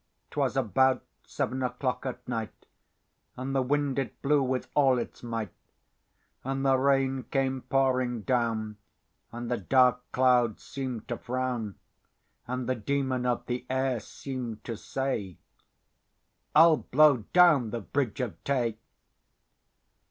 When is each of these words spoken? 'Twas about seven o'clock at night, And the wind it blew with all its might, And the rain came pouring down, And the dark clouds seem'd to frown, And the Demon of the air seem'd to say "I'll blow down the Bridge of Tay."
'Twas 0.31 0.57
about 0.57 1.05
seven 1.27 1.61
o'clock 1.61 2.07
at 2.07 2.27
night, 2.27 2.65
And 3.37 3.53
the 3.53 3.61
wind 3.61 3.99
it 3.99 4.19
blew 4.23 4.41
with 4.41 4.67
all 4.73 4.97
its 4.97 5.21
might, 5.21 5.53
And 6.43 6.65
the 6.65 6.75
rain 6.75 7.21
came 7.29 7.61
pouring 7.61 8.21
down, 8.23 8.77
And 9.31 9.51
the 9.51 9.59
dark 9.59 9.99
clouds 10.11 10.63
seem'd 10.63 11.07
to 11.09 11.19
frown, 11.19 11.75
And 12.47 12.67
the 12.67 12.73
Demon 12.73 13.27
of 13.27 13.45
the 13.45 13.63
air 13.69 13.99
seem'd 13.99 14.63
to 14.63 14.75
say 14.75 15.37
"I'll 16.55 16.77
blow 16.77 17.17
down 17.31 17.69
the 17.69 17.81
Bridge 17.81 18.21
of 18.21 18.43
Tay." 18.43 18.79